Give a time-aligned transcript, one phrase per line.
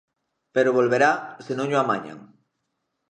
[0.55, 1.11] Pero volverá
[1.45, 2.19] se non llo amañan.